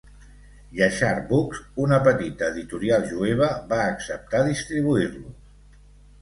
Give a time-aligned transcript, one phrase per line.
[0.77, 5.79] Yashar Books, una petita editorial jueva, va acceptar distribuir-los.